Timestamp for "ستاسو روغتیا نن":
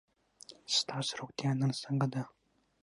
0.77-1.71